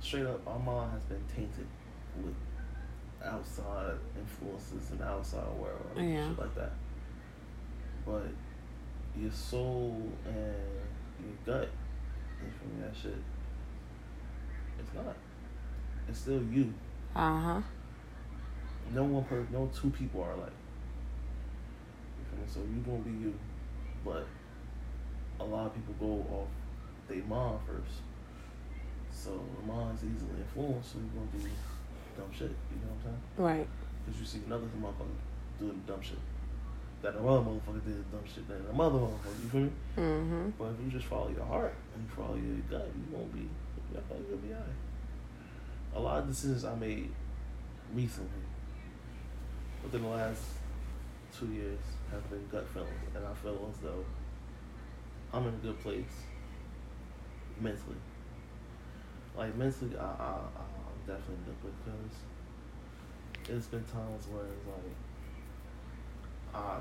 straight 0.00 0.26
up, 0.26 0.46
our 0.46 0.58
mind 0.58 0.92
has 0.92 1.02
been 1.04 1.22
tainted 1.34 1.66
with 2.22 2.34
outside 3.24 3.94
influences 4.18 4.90
and 4.90 5.00
outside 5.00 5.48
world 5.58 5.86
and 5.96 6.12
Yeah. 6.12 6.28
shit 6.28 6.38
like 6.38 6.54
that. 6.56 6.72
But 8.06 8.26
your 9.18 9.30
soul 9.30 10.02
and 10.26 10.34
your 10.34 11.36
gut, 11.46 11.68
you 12.40 12.50
feel 12.50 12.68
me? 12.76 12.82
That 12.82 12.96
shit, 12.96 13.16
it's 14.78 14.94
not. 14.94 15.16
It's 16.08 16.18
still 16.18 16.42
you. 16.42 16.72
Uh 17.14 17.40
huh. 17.40 17.60
No 18.92 19.04
one 19.04 19.24
per, 19.24 19.46
no 19.52 19.70
two 19.74 19.90
people 19.90 20.22
are 20.22 20.32
alike. 20.32 20.50
You? 22.32 22.38
So 22.52 22.60
you 22.60 22.80
gonna 22.84 22.98
be 22.98 23.10
you, 23.10 23.34
but 24.04 24.26
a 25.38 25.44
lot 25.44 25.66
of 25.66 25.74
people 25.74 25.94
go 26.00 26.34
off 26.34 26.48
their 27.08 27.22
mind 27.24 27.58
first. 27.66 28.00
So 29.12 29.30
the 29.30 29.72
mind's 29.72 30.02
easily 30.02 30.40
influenced, 30.40 30.92
so 30.92 30.98
you're 30.98 31.22
gonna 31.22 31.44
do 31.44 31.50
dumb 32.16 32.32
shit. 32.32 32.50
You 32.50 32.80
know 32.82 32.92
what 32.92 32.96
I'm 32.96 33.02
saying? 33.04 33.20
Right. 33.36 33.68
Because 34.04 34.20
you 34.20 34.26
see 34.26 34.40
another 34.46 34.66
motherfucker 34.80 35.60
doing 35.60 35.82
dumb 35.86 36.00
shit. 36.02 36.18
That 37.02 37.14
another 37.14 37.40
motherfucker 37.40 37.84
did 37.84 38.10
dumb 38.12 38.22
shit 38.24 38.46
than 38.46 38.64
another 38.72 38.98
motherfucker. 38.98 39.42
You 39.42 39.48
feel 39.48 39.60
me? 39.60 39.70
Mm-hmm. 39.98 40.50
But 40.56 40.64
if 40.66 40.84
you 40.84 40.90
just 40.90 41.06
follow 41.06 41.28
your 41.30 41.44
heart 41.44 41.74
and 41.94 42.04
you 42.04 42.14
follow 42.14 42.36
your 42.36 42.56
gut, 42.70 42.88
you 42.94 43.16
won't 43.16 43.32
be. 43.34 43.48
Gonna 43.92 44.36
be 44.36 44.48
alright. 44.48 44.68
A 45.94 46.00
lot 46.00 46.22
of 46.22 46.28
decisions 46.28 46.64
I 46.64 46.74
made 46.76 47.10
recently, 47.94 48.30
within 49.82 50.02
the 50.02 50.08
last 50.08 50.42
two 51.38 51.46
years, 51.48 51.80
have 52.10 52.28
been 52.30 52.46
gut 52.50 52.66
feelings, 52.68 52.90
and 53.14 53.26
I 53.26 53.34
feel 53.34 53.68
as 53.70 53.78
though 53.82 54.04
I'm 55.32 55.46
in 55.46 55.54
a 55.54 55.58
good 55.58 55.78
place 55.80 56.24
mentally. 57.60 57.96
Like 59.36 59.56
mentally, 59.56 59.96
I, 59.98 60.04
I, 60.04 60.38
I'm 60.56 61.00
definitely 61.06 61.36
in 61.46 61.52
a 61.52 61.62
good 61.62 61.84
place 61.84 62.16
because 63.32 63.56
it's 63.56 63.66
been 63.66 63.84
times 63.84 64.26
where 64.28 64.44
it's 64.44 64.66
like 64.66 64.96
I 66.54 66.78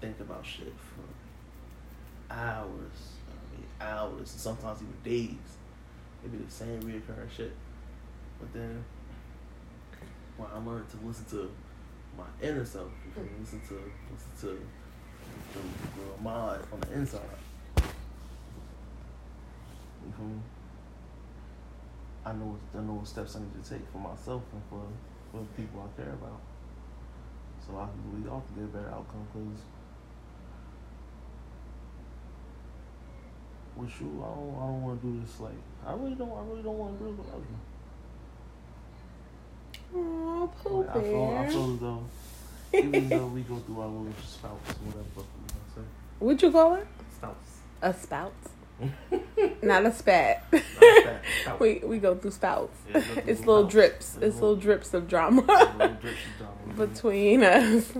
think 0.00 0.20
about 0.20 0.44
shit 0.44 0.72
for 0.78 2.32
hours. 2.32 3.16
I 3.28 3.56
mean, 3.56 3.66
hours, 3.80 4.32
and 4.32 4.40
sometimes 4.40 4.80
even 4.82 4.94
days. 5.02 5.56
It 6.24 6.32
be 6.32 6.38
the 6.38 6.50
same 6.50 6.80
reoccurring 6.82 7.30
shit. 7.34 7.52
But 8.38 8.52
then 8.52 8.84
when 10.36 10.48
I 10.54 10.58
learned 10.64 10.88
to 10.90 10.96
listen 11.06 11.24
to 11.26 11.50
my 12.16 12.24
inner 12.46 12.64
self, 12.64 12.90
you 13.04 13.12
feel 13.12 13.24
me? 13.24 13.30
Mm-hmm. 13.30 13.42
Listen 13.42 13.60
to 13.68 13.74
listen 14.12 14.32
to 14.40 14.46
the, 15.52 15.60
the 16.16 16.22
mind 16.22 16.62
on 16.72 16.80
the 16.80 16.92
inside. 16.92 17.20
You 20.06 20.12
feel 20.16 20.26
me? 20.26 20.40
I 22.24 22.32
know 22.32 22.58
I 22.76 22.80
know 22.80 22.94
what 22.94 23.06
steps 23.06 23.36
I 23.36 23.40
need 23.40 23.64
to 23.64 23.70
take 23.70 23.86
for 23.92 23.98
myself 23.98 24.42
and 24.52 24.62
for 24.68 24.82
for 25.32 25.38
the 25.38 25.62
people 25.62 25.80
I 25.82 26.00
care 26.00 26.12
about. 26.12 26.40
So 27.70 27.78
I 27.78 27.86
can 27.86 28.10
believe 28.10 28.26
I 28.26 28.40
can 28.40 28.54
get 28.56 28.64
a 28.64 28.66
better 28.78 28.90
outcome 28.90 29.26
because 29.32 29.62
with 33.76 34.00
you, 34.00 34.24
I 34.24 34.34
don't 34.34 34.54
I 34.58 34.66
don't 34.66 34.82
want 34.82 35.00
to 35.00 35.06
do 35.06 35.20
this 35.20 35.40
like 35.40 35.52
I 35.86 35.92
really 35.92 36.14
don't 36.14 36.32
I 36.32 36.42
really 36.50 36.62
don't 36.62 36.78
want 36.78 36.98
to 36.98 37.04
do 37.04 37.10
it 37.10 37.18
without 37.18 37.42
you. 37.50 37.58
Oh, 39.92 40.52
Pooh 40.62 40.80
Like, 40.80 40.90
I 40.90 41.02
feel 41.02 41.36
I 41.38 41.48
feel 41.48 41.74
as 41.74 41.80
though 41.80 42.04
even 42.72 43.08
though 43.08 43.26
we 43.26 43.42
go 43.42 43.56
through 43.58 43.80
our 43.80 43.88
little 43.88 44.12
spouts, 44.26 44.68
whatever 44.78 45.02
the 45.02 45.10
fuck 45.14 45.26
we 45.34 45.74
gonna 45.74 45.88
What'd 46.18 46.42
you 46.42 46.52
call 46.52 46.74
it? 46.74 46.86
spouts. 47.16 47.58
A 47.82 47.94
spout. 47.94 48.34
Not 49.62 49.86
a 49.86 49.92
spat. 49.92 50.44
Not 50.52 50.62
that, 50.80 51.22
spout. 51.42 51.60
we 51.60 51.80
we 51.84 51.98
go 51.98 52.14
through 52.14 52.30
spouts. 52.30 52.76
Yeah, 52.88 52.98
we 52.98 53.14
go 53.14 53.22
it's 53.26 53.40
little 53.40 53.66
drips. 53.66 54.16
It's 54.20 54.36
little 54.36 54.56
drips 54.56 54.94
of 54.94 55.08
drama 55.08 55.42
Little 55.42 55.96
drips 55.96 56.18
of 56.26 56.38
drama. 56.38 56.74
between 56.86 57.42
us. 57.42 57.92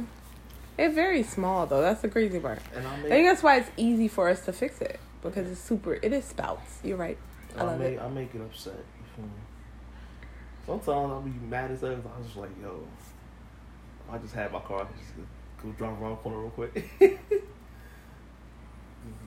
It's 0.79 0.95
very 0.95 1.23
small 1.23 1.67
though. 1.67 1.81
That's 1.83 2.01
the 2.01 2.09
crazy 2.09 2.41
part. 2.41 2.61
And 2.75 2.87
I 2.87 3.03
think 3.03 3.29
that's 3.29 3.43
why 3.43 3.57
it's 3.59 3.71
easy 3.77 4.09
for 4.09 4.29
us 4.29 4.45
to 4.47 4.53
fix 4.53 4.81
it 4.81 4.99
because 5.23 5.51
it's 5.51 5.61
super. 5.61 5.95
It 5.95 6.13
is 6.13 6.25
spouts. 6.25 6.79
You're 6.83 6.97
right. 6.97 7.19
I 7.57 7.61
I, 7.61 7.65
love 7.65 7.79
make 7.81 7.93
it. 7.95 8.01
I 8.01 8.09
make 8.09 8.35
it 8.35 8.41
upset. 8.41 8.75
You 8.75 9.05
feel 9.17 9.25
me? 9.25 9.31
Sometimes 10.67 10.89
I'll 11.13 11.21
be 11.21 11.31
mad 11.49 11.71
as 11.71 11.81
hell. 11.81 11.91
I 11.91 12.19
was 12.19 12.27
just 12.27 12.37
like, 12.37 12.51
yo, 12.63 12.87
I 14.11 14.19
just 14.19 14.35
had 14.35 14.53
my 14.53 14.61
car. 14.61 14.83
I 14.83 14.99
just 14.99 15.17
go, 15.17 15.23
go 15.63 15.71
drive 15.77 16.01
around 16.01 16.11
the 16.11 16.17
corner 16.17 16.39
real 16.39 16.51
quick. 16.51 16.89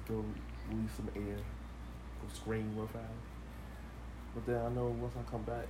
go 0.07 0.25
release 0.69 0.91
some 0.95 1.09
air. 1.15 1.37
Go 1.37 2.27
scream 2.33 2.71
real 2.75 2.87
fast. 2.87 3.03
But 4.33 4.45
then 4.45 4.61
I 4.61 4.69
know 4.69 4.87
once 4.87 5.13
I 5.17 5.29
come 5.29 5.43
back, 5.43 5.67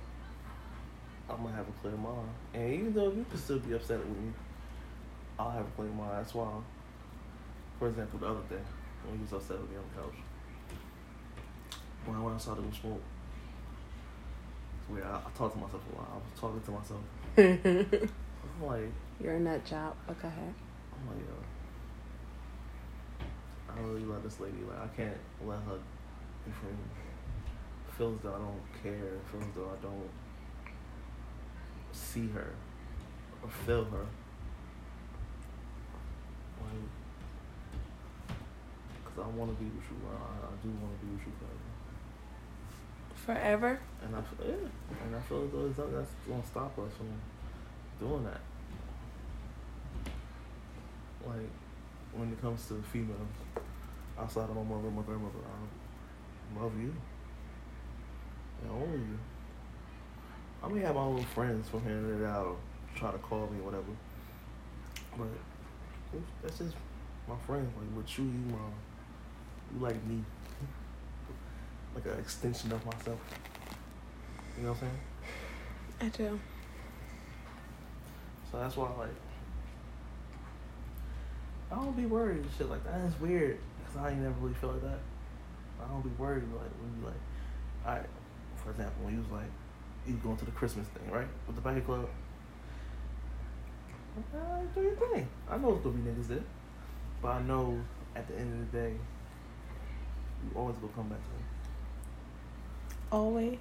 I'm 1.28 1.42
gonna 1.42 1.54
have 1.54 1.68
a 1.68 1.72
clear 1.82 1.96
mind. 1.96 2.28
And 2.52 2.72
even 2.72 2.94
though 2.94 3.10
you 3.10 3.24
can 3.28 3.38
still 3.38 3.58
be 3.58 3.74
upset 3.74 3.98
with 3.98 4.08
me, 4.08 4.32
I'll 5.38 5.50
have 5.50 5.66
a 5.66 5.70
clear 5.76 5.88
mind. 5.90 6.18
That's 6.18 6.34
why, 6.34 6.48
for 7.78 7.88
example, 7.88 8.18
the 8.18 8.26
other 8.26 8.42
day 8.48 8.62
when 9.06 9.16
he 9.16 9.22
was 9.22 9.32
upset 9.32 9.60
with 9.60 9.70
me 9.70 9.76
on 9.76 9.84
the 9.94 10.00
couch, 10.02 10.18
when 12.06 12.16
I 12.16 12.20
went 12.22 12.34
outside 12.36 12.56
to 12.56 12.62
go 12.62 12.70
smoke. 12.70 13.02
It's 14.80 14.90
weird. 14.90 15.04
I, 15.04 15.16
I 15.16 15.30
talked 15.36 15.54
to 15.54 15.60
myself 15.60 15.82
a 15.92 15.96
lot. 15.96 16.08
I 16.12 16.16
was 16.16 16.40
talking 16.40 16.60
to 16.60 16.70
myself. 16.70 17.00
I'm 18.60 18.66
like, 18.66 18.92
You're 19.22 19.36
a 19.36 19.40
nut 19.40 19.64
job. 19.64 19.96
Okay. 20.10 20.28
I'm 20.28 21.08
like, 21.08 21.18
yo, 21.18 21.34
I 23.76 23.80
really 23.80 24.04
love 24.04 24.22
this 24.22 24.38
lady. 24.40 24.58
Like, 24.68 24.78
I 24.78 24.86
can't 24.96 25.16
let 25.44 25.58
her, 25.58 25.78
you 26.46 26.52
feel 26.60 26.70
me, 26.70 26.76
feel 27.96 28.14
as 28.14 28.20
though 28.22 28.34
I 28.34 28.38
don't 28.38 28.82
care. 28.82 29.18
Feel 29.30 29.40
as 29.40 29.54
though 29.54 29.70
I 29.70 29.82
don't 29.82 30.10
see 31.92 32.28
her 32.28 32.52
or 33.42 33.48
feel 33.66 33.84
her. 33.84 34.06
Like, 36.60 36.88
cause 39.04 39.24
I 39.24 39.28
want 39.36 39.56
to 39.56 39.64
be 39.64 39.70
with 39.70 39.84
you. 39.90 39.96
I, 40.08 40.46
I 40.46 40.54
do 40.62 40.68
want 40.80 40.98
to 41.00 41.06
be 41.06 41.12
with 41.12 41.26
you 41.26 41.32
forever. 41.38 41.60
Forever. 43.26 43.80
And 44.04 44.16
I 44.16 44.22
feel, 44.22 44.46
yeah, 44.46 45.04
and 45.04 45.16
I 45.16 45.20
feel 45.20 45.44
as 45.44 45.50
though 45.50 45.62
there's 45.62 45.78
nothing 45.78 45.94
that's 45.94 46.14
gonna 46.28 46.46
stop 46.46 46.78
us 46.78 46.92
from 46.96 47.08
doing 48.06 48.24
that. 48.24 48.40
Like 51.26 51.50
when 52.12 52.32
it 52.32 52.40
comes 52.40 52.66
to 52.68 52.82
females, 52.92 53.18
outside 54.18 54.48
of 54.48 54.56
my 54.56 54.62
mother 54.62 54.88
and 54.88 54.96
my 54.96 55.02
grandmother, 55.02 55.38
I 55.44 56.62
love 56.62 56.72
you. 56.80 56.94
And 58.62 58.70
only 58.70 58.98
you. 58.98 59.18
I 60.62 60.68
may 60.68 60.80
have 60.80 60.94
my 60.94 61.06
little 61.06 61.24
friends 61.24 61.68
from 61.68 61.82
here 61.82 61.92
and 61.92 62.08
there 62.08 62.28
that'll 62.28 62.58
try 62.94 63.10
to 63.10 63.18
call 63.18 63.48
me 63.48 63.60
or 63.60 63.64
whatever. 63.64 63.84
But 65.18 66.20
that's 66.42 66.58
just 66.58 66.74
my 67.28 67.36
friends. 67.46 67.70
Like 67.76 67.96
with 67.96 68.18
you, 68.18 68.24
you 68.24 68.30
my 68.50 68.58
you 69.74 69.80
like 69.80 70.04
me. 70.06 70.22
like 71.94 72.06
an 72.06 72.18
extension 72.18 72.72
of 72.72 72.84
myself. 72.84 73.18
You 74.56 74.64
know 74.64 74.72
what 74.72 74.82
I'm 74.82 74.88
saying? 74.88 75.00
I 76.00 76.16
do. 76.16 76.40
So 78.50 78.58
that's 78.58 78.76
why, 78.76 78.86
I 78.86 78.98
like, 78.98 79.08
I 81.72 81.74
don't 81.74 81.96
be 81.96 82.06
worried 82.06 82.38
and 82.38 82.50
shit 82.56 82.70
like 82.70 82.84
that. 82.84 83.00
It's 83.06 83.20
weird 83.20 83.58
I 83.98 84.10
ain't 84.10 84.18
never 84.18 84.34
really 84.40 84.54
felt 84.54 84.74
like 84.74 84.82
that. 84.82 84.98
I 85.82 85.88
don't 85.88 86.02
be 86.02 86.10
worried 86.18 86.44
like 86.52 86.70
when 86.80 87.00
you 87.00 87.06
like, 87.06 87.14
I, 87.84 88.00
for 88.62 88.70
example, 88.70 89.04
when 89.04 89.14
you 89.14 89.20
was 89.20 89.30
like, 89.30 89.50
you 90.06 90.14
going 90.22 90.36
to 90.36 90.44
the 90.44 90.50
Christmas 90.52 90.86
thing, 90.88 91.10
right, 91.10 91.26
with 91.46 91.56
the 91.56 91.62
Biker 91.62 91.84
Club. 91.84 92.08
Right, 94.32 94.74
do 94.74 94.82
your 94.82 94.94
thing. 94.94 95.28
I 95.50 95.56
know 95.58 95.74
it's 95.74 95.82
gonna 95.84 95.96
be 95.96 96.10
niggas 96.10 96.28
there, 96.28 96.44
but 97.20 97.28
I 97.28 97.42
know 97.42 97.80
at 98.14 98.28
the 98.28 98.36
end 98.36 98.52
of 98.52 98.70
the 98.70 98.78
day, 98.78 98.92
you 100.44 100.58
always 100.58 100.76
gonna 100.76 100.92
come 100.92 101.08
back 101.08 101.18
to 101.18 101.28
me. 101.30 101.42
Always 103.10 103.58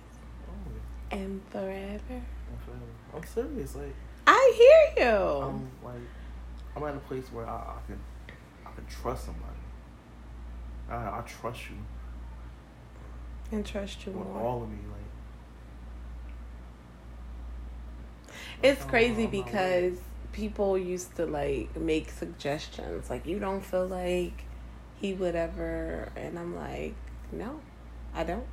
Always. 0.48 0.82
and 1.12 1.42
forever. 1.50 2.02
I'm 2.10 2.58
forever. 2.66 3.16
I'm 3.16 3.26
serious. 3.26 3.76
Like. 3.76 3.96
I 4.28 4.54
hear 4.96 5.06
you. 5.06 5.16
I'm 5.16 5.70
like, 5.84 5.96
I'm 6.76 6.84
at 6.84 6.96
a 6.96 7.00
place 7.00 7.26
where 7.32 7.46
I, 7.46 7.56
I 7.56 7.78
can, 7.88 8.00
I 8.66 8.72
can 8.76 8.86
trust 8.86 9.26
somebody. 9.26 9.53
I, 10.94 11.20
I 11.20 11.22
trust 11.22 11.62
you 11.70 11.78
and 13.54 13.66
trust 13.66 14.06
you 14.06 14.12
with 14.12 14.28
more. 14.28 14.42
all 14.42 14.64
of 14.64 14.70
me. 14.70 14.78
Like, 18.28 18.36
It's 18.62 18.84
crazy 18.86 19.28
because 19.28 19.98
people 20.32 20.78
used 20.78 21.16
to 21.16 21.26
like 21.26 21.76
make 21.78 22.10
suggestions 22.10 23.08
like 23.08 23.28
you 23.28 23.38
don't 23.38 23.64
feel 23.64 23.86
like 23.86 24.46
he 25.00 25.14
would 25.14 25.36
ever 25.36 26.12
and 26.16 26.40
I'm 26.40 26.56
like, 26.56 26.96
no, 27.32 27.60
I 28.14 28.24
don't. 28.24 28.48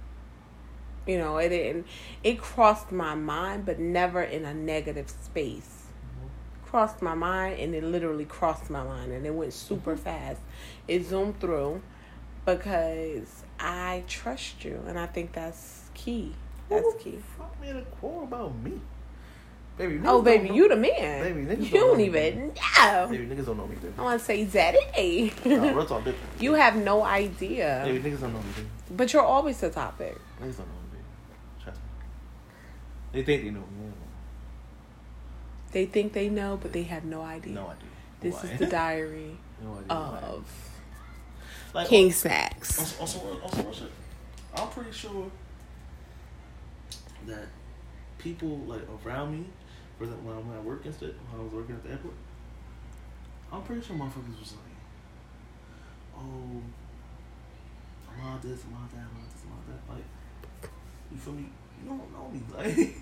You 1.07 1.19
know, 1.19 1.39
it 1.39 1.49
didn't 1.49 1.87
it 2.23 2.39
crossed 2.41 2.93
my 2.93 3.15
mind 3.15 3.65
but 3.65 3.79
never 3.79 4.23
in 4.23 4.45
a 4.45 4.53
negative 4.53 5.09
space. 5.09 5.87
Mm-hmm. 6.05 6.69
Crossed 6.69 7.01
my 7.01 7.15
mind 7.15 7.59
and 7.59 7.75
it 7.75 7.85
literally 7.85 8.27
crossed 8.27 8.69
my 8.69 8.83
mind 8.83 9.13
and 9.13 9.25
it 9.25 9.35
went 9.35 9.53
super 9.53 9.95
mm-hmm. 9.95 10.03
fast. 10.03 10.41
It 10.89 11.07
zoomed 11.07 11.41
through 11.41 11.81
because 12.45 13.43
I 13.59 14.05
trust 14.09 14.65
you 14.65 14.83
and 14.87 14.99
I 14.99 15.07
think 15.07 15.33
that's 15.33 15.85
key. 15.95 16.33
That's 16.69 16.87
key. 17.03 17.19
Fuck 17.39 17.61
me 17.61 17.69
in 17.71 17.77
a 17.79 17.83
quarrel 17.83 18.25
about 18.25 18.57
me, 18.59 18.81
baby. 19.77 20.01
Oh, 20.05 20.23
baby, 20.23 20.51
you 20.51 20.69
the 20.69 20.77
man. 20.77 21.23
Baby, 21.23 21.41
niggas 21.47 21.65
you 21.67 21.71
don't 21.81 21.89
don't 21.91 22.01
even 22.01 22.49
know. 22.49 23.09
Baby, 23.11 23.27
niggas 23.27 23.47
don't 23.47 23.57
know 23.59 23.67
me, 23.67 23.75
baby. 23.77 23.93
I 23.99 24.03
want 24.03 24.21
to 24.21 24.25
say 24.25 24.47
Zaddy. 24.47 25.33
Nah, 25.47 25.69
real 25.77 25.85
talk, 25.87 26.05
baby. 26.05 26.17
you 26.39 26.55
have 26.55 26.77
no 26.77 27.03
idea. 27.03 27.83
Baby, 27.85 27.99
niggas 28.11 28.21
don't 28.21 28.33
know 28.33 28.39
me, 28.39 28.45
baby. 28.57 28.69
But 28.93 29.13
you're 29.13 29.23
always 29.23 29.59
the 29.61 29.71
topic. 29.71 30.17
Niggas 30.41 30.57
don't 30.59 30.59
know 30.59 30.65
me, 30.65 30.91
baby. 30.93 31.05
Trust 31.65 31.79
me. 31.79 31.83
They 33.13 33.23
think 33.25 33.43
they 33.45 33.51
know 33.51 33.61
me. 33.61 33.67
They 35.73 35.87
think 35.87 36.13
they 36.15 36.29
know, 36.29 36.59
but 36.61 36.73
they 36.73 36.83
have 36.85 37.05
no 37.05 37.23
idea. 37.23 37.53
No 37.55 37.67
idea. 37.69 37.89
This 38.21 38.41
Who 38.43 38.49
I 38.49 38.51
is 38.53 38.59
the 38.59 38.67
diary 38.67 39.37
no 39.63 39.73
idea. 39.75 39.85
who 39.89 39.93
I 39.95 40.19
am. 40.19 40.25
of 40.25 40.70
Like, 41.73 41.89
King 41.89 42.11
Snacks. 42.13 42.79
Also, 42.79 43.01
also, 43.01 43.41
also, 43.43 43.67
also, 43.67 43.87
I'm 44.57 44.69
pretty 44.69 44.93
sure 44.93 45.31
that 47.27 47.47
people 48.19 48.59
like 48.67 48.83
around 49.05 49.33
me, 49.33 49.47
for 49.97 50.05
example, 50.05 50.33
when 50.33 50.39
I'm 50.39 50.59
at 50.59 50.65
work 50.65 50.85
and 50.85 50.95
stuff, 50.95 51.11
when 51.31 51.41
I 51.41 51.45
was 51.45 51.53
working 51.53 51.77
at 51.77 51.85
the 51.85 51.91
airport, 51.91 52.15
I'm 53.53 53.63
pretty 53.63 53.83
sure 53.83 53.97
motherfuckers 53.97 54.39
was 54.39 54.53
like, 54.53 54.77
"Oh, 56.17 56.63
I'm 58.09 58.27
all 58.27 58.39
this, 58.43 58.61
I'm 58.65 58.75
all 58.75 58.89
that, 58.93 59.01
I'm 59.01 59.17
all 59.17 59.27
this, 59.31 59.43
I'm 59.45 59.53
all 59.53 59.65
that." 59.69 59.95
Like, 59.95 60.71
you 61.13 61.19
feel 61.19 61.35
me? 61.35 61.47
You 61.83 61.89
don't 61.89 62.13
know 62.13 62.31
me, 62.31 62.43
like. 62.57 62.77